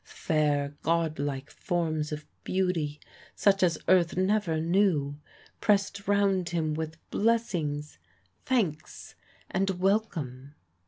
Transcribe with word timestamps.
Fair, 0.03 0.75
godlike 0.81 1.51
forms 1.51 2.11
of 2.11 2.25
beauty, 2.43 2.99
such 3.35 3.61
as 3.61 3.77
earth 3.87 4.17
never 4.17 4.59
knew, 4.59 5.19
pressed 5.59 6.07
round 6.07 6.49
him 6.49 6.73
with 6.73 6.97
blessings, 7.11 7.99
thanks, 8.43 9.13
and 9.51 9.69
welcome. 9.69 10.55